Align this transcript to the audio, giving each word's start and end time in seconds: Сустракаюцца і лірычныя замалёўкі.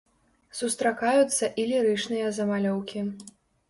Сустракаюцца 0.59 1.51
і 1.61 1.69
лірычныя 1.75 2.35
замалёўкі. 2.43 3.09